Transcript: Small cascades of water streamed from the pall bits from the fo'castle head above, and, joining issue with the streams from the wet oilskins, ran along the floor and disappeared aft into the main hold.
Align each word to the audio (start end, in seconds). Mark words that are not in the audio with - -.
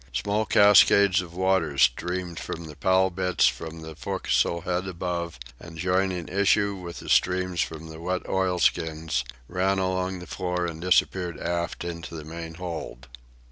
Small 0.13 0.47
cascades 0.47 1.21
of 1.21 1.35
water 1.35 1.77
streamed 1.77 2.39
from 2.39 2.65
the 2.65 2.75
pall 2.75 3.11
bits 3.11 3.45
from 3.45 3.81
the 3.83 3.95
fo'castle 3.95 4.61
head 4.61 4.87
above, 4.87 5.37
and, 5.59 5.77
joining 5.77 6.27
issue 6.27 6.73
with 6.73 7.01
the 7.01 7.07
streams 7.07 7.61
from 7.61 7.89
the 7.89 7.99
wet 8.01 8.27
oilskins, 8.27 9.23
ran 9.47 9.77
along 9.77 10.17
the 10.17 10.25
floor 10.25 10.65
and 10.65 10.81
disappeared 10.81 11.39
aft 11.39 11.83
into 11.83 12.15
the 12.15 12.25
main 12.25 12.55
hold. 12.55 13.09